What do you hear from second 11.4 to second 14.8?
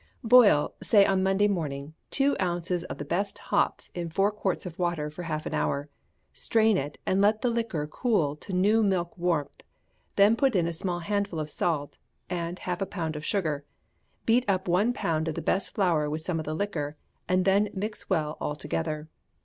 salt, and half a pound of sugar; beat up